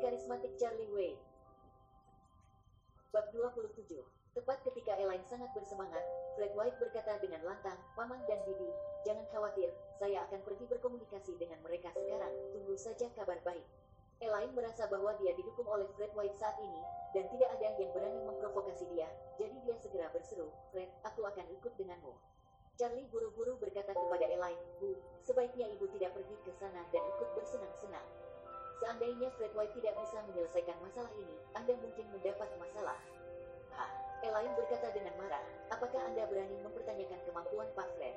karismatik 0.00 0.56
Charlie 0.56 0.88
Wade. 0.96 1.20
Bab 3.12 3.28
27 3.36 4.00
Tepat 4.32 4.62
ketika 4.64 4.96
Elaine 4.96 5.26
sangat 5.28 5.52
bersemangat, 5.52 6.00
Fred 6.38 6.54
White 6.56 6.78
berkata 6.80 7.20
dengan 7.20 7.44
lantang, 7.44 7.76
Paman 7.98 8.22
dan 8.24 8.40
Bibi, 8.48 8.70
jangan 9.04 9.26
khawatir, 9.28 9.68
saya 10.00 10.24
akan 10.24 10.40
pergi 10.46 10.64
berkomunikasi 10.70 11.36
dengan 11.36 11.60
mereka 11.60 11.92
sekarang, 11.92 12.32
tunggu 12.54 12.78
saja 12.80 13.10
kabar 13.12 13.36
baik. 13.44 13.66
Elaine 14.22 14.54
merasa 14.56 14.88
bahwa 14.88 15.12
dia 15.20 15.36
didukung 15.36 15.66
oleh 15.68 15.84
Fred 15.98 16.14
White 16.16 16.38
saat 16.38 16.56
ini, 16.62 16.80
dan 17.12 17.26
tidak 17.28 17.50
ada 17.58 17.68
yang 17.76 17.90
berani 17.90 18.22
memprovokasi 18.24 18.86
dia, 18.94 19.10
jadi 19.36 19.56
dia 19.66 19.74
segera 19.82 20.08
berseru, 20.14 20.48
Fred, 20.70 20.88
aku 21.04 21.26
akan 21.26 21.44
ikut 21.50 21.74
denganmu. 21.76 22.14
Charlie 22.78 23.10
buru-buru 23.12 23.58
berkata 23.60 23.92
kepada 23.92 24.24
Elaine, 24.30 24.62
Bu, 24.80 24.96
sebaiknya 25.26 25.68
ibu 25.74 25.84
tidak 25.92 26.16
pergi 26.16 26.36
ke 26.46 26.54
sana 26.56 26.86
dan 26.88 27.02
ikut 27.04 27.28
bersenang-senang. 27.36 28.29
Seandainya 28.80 29.28
Fred 29.36 29.52
White 29.52 29.76
tidak 29.76 29.92
bisa 30.00 30.24
menyelesaikan 30.24 30.76
masalah 30.80 31.12
ini, 31.20 31.36
Anda 31.52 31.76
mungkin 31.76 32.08
mendapat 32.16 32.48
masalah. 32.56 32.96
Hah, 33.76 33.92
Elaine 34.24 34.56
berkata 34.56 34.88
dengan 34.96 35.12
marah, 35.20 35.44
apakah 35.68 36.00
Anda 36.00 36.24
berani 36.24 36.56
mempertanyakan 36.64 37.20
kemampuan 37.28 37.68
Pak 37.76 37.92
Fred? 38.00 38.16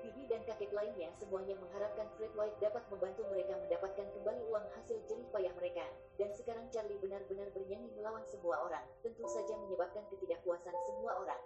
Bibi 0.00 0.24
dan 0.32 0.40
kakek 0.48 0.72
lainnya 0.72 1.12
semuanya 1.20 1.60
mengharapkan 1.60 2.08
Fred 2.16 2.32
White 2.32 2.56
dapat 2.56 2.80
membantu 2.88 3.28
mereka 3.28 3.52
mendapatkan 3.60 4.08
kembali 4.16 4.42
uang 4.48 4.66
hasil 4.80 4.96
jerih 5.04 5.28
payah 5.28 5.52
mereka. 5.60 5.84
Dan 6.16 6.32
sekarang 6.32 6.64
Charlie 6.72 6.96
benar-benar 7.04 7.52
bernyanyi 7.52 7.92
melawan 7.92 8.24
semua 8.24 8.64
orang, 8.64 8.88
tentu 9.04 9.28
saja 9.28 9.60
menyebabkan 9.60 10.08
ketidakpuasan 10.08 10.72
semua 10.88 11.20
orang. 11.20 11.42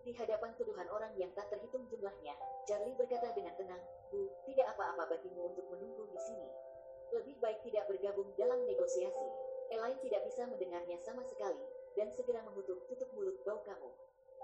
Di 0.00 0.16
hadapan 0.16 0.56
tuduhan 0.56 0.88
orang 0.88 1.12
yang 1.20 1.28
tak 1.36 1.52
terhitung 1.52 1.84
jumlahnya, 1.92 2.32
Charlie 2.64 2.96
berkata 2.96 3.28
dengan 3.36 3.52
tenang, 3.60 3.82
Bu, 4.08 4.32
tidak 4.48 4.72
apa-apa 4.72 5.04
bagimu 5.12 5.52
untuk 5.52 5.68
menunggu 5.68 6.08
di 6.08 6.20
sini. 6.24 6.69
Lebih 7.10 7.42
baik 7.42 7.60
tidak 7.66 7.90
bergabung 7.90 8.30
dalam 8.38 8.62
negosiasi. 8.66 9.28
Elaine 9.70 9.98
tidak 10.02 10.22
bisa 10.26 10.46
mendengarnya 10.46 10.98
sama 11.02 11.22
sekali, 11.26 11.62
dan 11.98 12.10
segera 12.10 12.42
mengutuk 12.46 12.86
tutup 12.86 13.10
mulut 13.14 13.38
bau 13.42 13.58
kamu. 13.66 13.90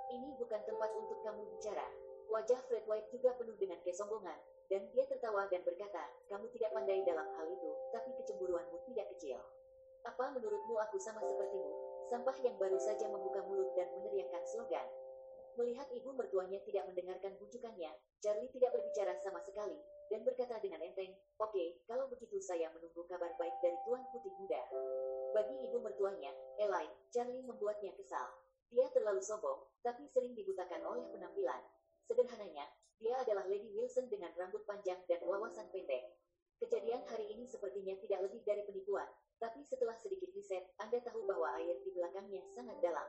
Ini 0.07 0.39
bukan 0.39 0.63
tempat 0.67 0.91
untuk 0.95 1.19
kamu 1.23 1.43
bicara. 1.51 1.87
Wajah 2.27 2.59
Fred 2.67 2.87
White 2.91 3.11
juga 3.15 3.35
penuh 3.39 3.55
dengan 3.55 3.79
kesombongan, 3.87 4.39
dan 4.67 4.83
dia 4.91 5.07
tertawa 5.07 5.47
dan 5.47 5.63
berkata, 5.63 6.11
kamu 6.27 6.51
tidak 6.55 6.75
pandai 6.75 7.03
dalam 7.07 7.27
hal 7.39 7.47
itu, 7.47 7.71
tapi 7.95 8.11
kecemburuanmu 8.19 8.83
tidak 8.91 9.07
kecil. 9.15 9.39
Apa 10.03 10.35
menurutmu 10.35 10.75
aku 10.79 10.99
sama 10.99 11.23
sepertimu, 11.23 11.75
sampah 12.11 12.35
yang 12.43 12.55
baru 12.59 12.79
saja 12.79 13.07
membuka 13.11 13.43
mulut 13.47 13.71
dan 13.79 13.91
meneriakkan 13.99 14.43
slogan? 14.47 14.87
Melihat 15.57 15.89
ibu 15.95 16.13
mertuanya 16.13 16.61
tidak 16.67 16.85
mendengarkan 16.91 17.35
bujukannya, 17.41 17.91
Charlie 18.23 18.51
tidak 18.53 18.75
berbicara 18.75 19.15
sama 19.23 19.41
sekali, 19.43 19.79
dan 20.11 20.23
berkata 20.23 20.59
dengan 20.63 20.83
enteng, 20.83 21.15
Oke, 21.43 21.83
kalau 21.91 22.06
begitu 22.37 22.53
saya 22.53 22.69
menunggu 22.69 23.01
kabar 23.09 23.33
baik 23.41 23.57
dari 23.65 23.81
Tuan 23.89 24.05
Putih 24.13 24.29
Muda. 24.37 24.61
Bagi 25.33 25.57
ibu 25.57 25.81
mertuanya, 25.81 26.29
Elaine, 26.61 26.93
Charlie 27.09 27.41
membuatnya 27.41 27.97
kesal. 27.97 28.29
Dia 28.69 28.93
terlalu 28.93 29.25
sombong, 29.25 29.65
tapi 29.81 30.05
sering 30.13 30.37
dibutakan 30.37 30.85
oleh 30.85 31.09
penampilan. 31.17 31.65
Sederhananya, 32.05 32.69
dia 33.01 33.17
adalah 33.25 33.49
Lady 33.49 33.73
Wilson 33.73 34.13
dengan 34.13 34.37
rambut 34.37 34.69
panjang 34.69 35.01
dan 35.09 35.25
wawasan 35.25 35.65
pendek. 35.73 36.13
Kejadian 36.61 37.09
hari 37.09 37.25
ini 37.33 37.49
sepertinya 37.49 37.97
tidak 38.05 38.29
lebih 38.29 38.45
dari 38.45 38.69
penipuan, 38.69 39.09
tapi 39.41 39.65
setelah 39.65 39.97
sedikit 39.97 40.29
riset, 40.37 40.77
Anda 40.77 41.01
tahu 41.09 41.25
bahwa 41.25 41.57
air 41.57 41.81
di 41.89 41.91
belakangnya 41.97 42.45
sangat 42.53 42.77
dalam. 42.85 43.09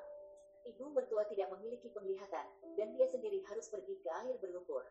Ibu 0.71 0.95
mertua 0.95 1.27
tidak 1.27 1.51
memiliki 1.51 1.91
penglihatan, 1.91 2.47
dan 2.79 2.87
dia 2.95 3.11
sendiri 3.11 3.43
harus 3.43 3.67
pergi 3.67 3.99
ke 3.99 4.07
air 4.07 4.39
berlumpur. 4.39 4.87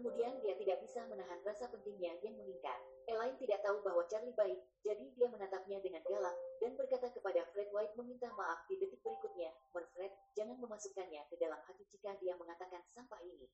Kemudian 0.00 0.32
dia 0.40 0.56
tidak 0.56 0.80
bisa 0.80 1.04
menahan 1.12 1.36
rasa 1.44 1.68
pentingnya 1.68 2.16
yang 2.24 2.32
meningkat. 2.40 2.80
Elaine 3.04 3.36
tidak 3.36 3.60
tahu 3.60 3.84
bahwa 3.84 4.00
Charlie 4.08 4.32
baik, 4.32 4.56
jadi 4.80 5.04
dia 5.12 5.28
menatapnya 5.28 5.76
dengan 5.84 6.00
galak, 6.08 6.32
dan 6.56 6.72
berkata 6.72 7.12
kepada 7.12 7.44
Fred 7.52 7.68
White 7.68 7.92
meminta 8.00 8.32
maaf 8.32 8.64
di 8.64 8.80
detik 8.80 8.96
berikutnya, 9.04 9.52
Fred, 9.68 10.08
jangan 10.32 10.56
memasukkannya 10.56 11.20
ke 11.28 11.36
dalam 11.36 11.60
hati 11.68 11.84
jika 11.92 12.16
dia 12.16 12.32
mengatakan 12.40 12.80
sampah 12.88 13.20
ini. 13.20 13.44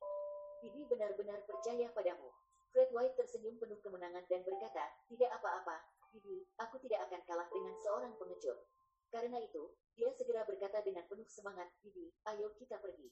Bibi 0.63 0.87
benar-benar 0.87 1.43
percaya 1.51 1.91
padamu. 1.91 2.31
Fred 2.71 2.95
White 2.95 3.19
tersenyum 3.19 3.59
penuh 3.59 3.83
kemenangan 3.83 4.23
dan 4.31 4.47
berkata, 4.47 4.87
tidak 5.11 5.35
apa-apa, 5.43 5.83
Bibi, 6.15 6.47
aku 6.63 6.79
tidak 6.87 7.11
akan 7.11 7.27
kalah 7.27 7.51
dengan 7.51 7.75
seorang 7.83 8.15
pengecut. 8.23 8.71
Karena 9.11 9.43
itu, 9.43 9.75
dia 9.99 10.15
segera 10.15 10.47
berkata 10.47 10.79
dengan 10.87 11.11
penuh 11.11 11.27
semangat, 11.27 11.75
Bibi, 11.83 12.07
ayo 12.31 12.55
kita 12.55 12.79
pergi. 12.79 13.11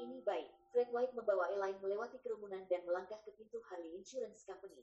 Ini 0.00 0.18
baik. 0.24 0.50
Fred 0.70 0.88
White 0.94 1.14
membawa 1.18 1.50
Elaine 1.50 1.78
melewati 1.82 2.18
kerumunan 2.22 2.62
dan 2.70 2.82
melangkah 2.86 3.18
ke 3.26 3.30
pintu 3.34 3.58
Harley 3.66 3.94
Insurance 3.94 4.46
Company. 4.46 4.82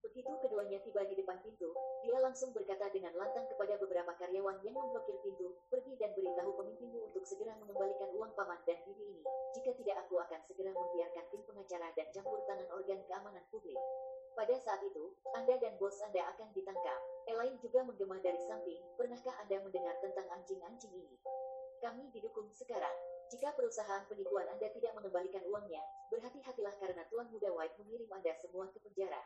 Begitu 0.00 0.32
keduanya 0.40 0.80
tiba 0.80 1.04
di 1.04 1.12
depan 1.12 1.36
pintu, 1.44 1.76
dia 2.00 2.16
langsung 2.24 2.56
berkata 2.56 2.88
dengan 2.88 3.12
lantang 3.20 3.44
kepada 3.52 3.76
beberapa 3.76 4.16
karyawan 4.16 4.56
yang 4.64 4.72
memblokir 4.72 5.12
pintu, 5.20 5.52
pergi 5.68 5.92
dan 6.00 6.16
beritahu 6.16 6.56
pemimpinmu 6.56 7.12
untuk 7.12 7.20
segera 7.28 7.52
mengembalikan 7.60 8.08
uang 8.16 8.32
paman 8.32 8.56
dan 8.64 8.80
bibi 8.88 9.04
ini. 9.12 9.22
Jika 9.52 9.76
tidak 9.76 10.08
aku 10.08 10.16
akan 10.24 10.40
segera 10.48 10.72
membiarkan 10.72 11.24
tim 11.28 11.42
pengacara 11.44 11.92
dan 11.92 12.06
campur 12.16 12.40
tangan 12.48 12.68
organ 12.72 13.00
keamanan 13.04 13.44
publik. 13.52 13.76
Pada 14.32 14.56
saat 14.56 14.80
itu, 14.80 15.12
Anda 15.36 15.60
dan 15.60 15.76
bos 15.76 16.00
Anda 16.00 16.32
akan 16.32 16.48
ditangkap. 16.56 17.00
Elaine 17.28 17.60
juga 17.60 17.84
menggema 17.84 18.16
dari 18.24 18.40
samping, 18.48 18.80
pernahkah 18.96 19.36
Anda 19.44 19.60
mendengar 19.60 20.00
tentang 20.00 20.26
anjing-anjing 20.32 20.96
ini? 20.96 21.16
Kami 21.84 22.08
didukung 22.08 22.48
sekarang. 22.56 23.19
Jika 23.30 23.54
perusahaan 23.54 24.02
penipuan 24.10 24.42
Anda 24.50 24.66
tidak 24.74 24.90
mengembalikan 24.98 25.46
uangnya, 25.46 25.78
berhati-hatilah 26.10 26.74
karena 26.82 27.06
Tuan 27.06 27.30
Muda 27.30 27.54
White 27.54 27.78
mengirim 27.78 28.10
Anda 28.10 28.34
semua 28.34 28.66
ke 28.74 28.82
penjara. 28.82 29.22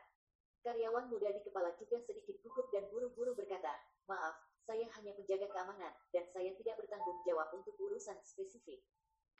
Karyawan 0.60 1.08
muda 1.08 1.32
di 1.32 1.40
kepala 1.40 1.72
juga 1.80 1.96
sedikit 2.04 2.36
gugup 2.44 2.68
dan 2.68 2.84
buru-buru 2.92 3.32
berkata, 3.32 3.72
Maaf, 4.04 4.36
saya 4.68 4.84
hanya 4.96 5.12
penjaga 5.16 5.48
keamanan, 5.48 5.92
dan 6.12 6.24
saya 6.32 6.52
tidak 6.56 6.76
bertanggung 6.80 7.20
jawab 7.24 7.48
untuk 7.56 7.72
urusan 7.80 8.16
spesifik. 8.24 8.80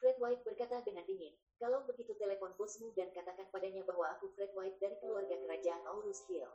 Fred 0.01 0.17
White 0.21 0.45
berkata 0.45 0.81
dengan 0.85 1.05
dingin, 1.05 1.33
kalau 1.61 1.85
begitu 1.85 2.17
telepon 2.17 2.53
bosmu 2.57 2.93
dan 2.97 3.09
katakan 3.13 3.49
padanya 3.53 3.85
bahwa 3.89 4.17
aku 4.17 4.33
Fred 4.33 4.53
White 4.53 4.81
dari 4.81 4.97
keluarga 5.01 5.33
kerajaan 5.33 5.85
Aurus 5.93 6.25
Hill. 6.29 6.49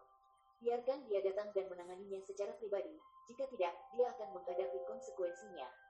Biarkan 0.62 1.06
dia 1.10 1.22
datang 1.26 1.50
dan 1.54 1.66
menanganinya 1.70 2.22
secara 2.26 2.54
pribadi, 2.58 2.94
jika 3.30 3.46
tidak, 3.54 3.74
dia 3.94 4.06
akan 4.18 4.38
menghadapi 4.38 4.80
konsekuensinya. 4.86 5.89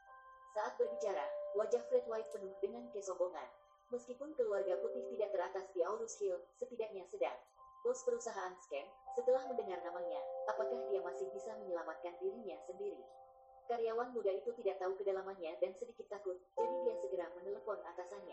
Saat 0.50 0.78
berbicara, 0.82 1.26
wajah 1.54 1.82
Fred 1.90 2.06
White 2.10 2.30
penuh 2.34 2.54
dengan 2.62 2.86
kesombongan. 2.94 3.50
Meskipun 3.90 4.38
keluarga 4.38 4.78
putih 4.78 5.02
tidak 5.10 5.34
teratas 5.34 5.66
di 5.74 5.82
Aurus 5.82 6.14
Hill, 6.22 6.38
setidaknya 6.58 7.06
sedang. 7.10 7.38
Bos 7.82 8.06
perusahaan 8.06 8.54
scam, 8.62 8.86
setelah 9.18 9.50
mendengar 9.50 9.82
namanya, 9.82 10.22
apakah 10.46 10.78
dia 10.94 11.02
masih 11.02 11.26
bisa 11.34 11.56
menyelamatkan 11.58 12.14
dirinya 12.22 12.60
sendiri? 12.70 13.02
Karyawan 13.66 14.14
muda 14.14 14.30
itu 14.30 14.54
tidak 14.62 14.78
tahu 14.84 14.94
kedalamannya 14.98 15.58
dan 15.58 15.72
sedikit 15.78 16.06
takut, 16.10 16.38
jadi 16.58 16.76
dia 16.86 16.96
segera 17.02 17.26
menelepon 17.38 17.82
atasannya. 17.86 18.29